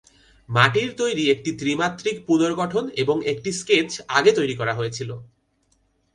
[0.49, 5.09] মাটির তৈরি একটি ত্রিমাত্রিক পুনর্গঠন এবং একটি স্কেচ আগে তৈরি করা হয়েছিল।